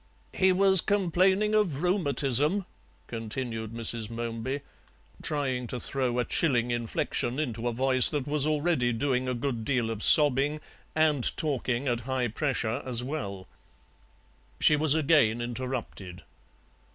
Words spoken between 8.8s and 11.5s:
doing a good deal of sobbing and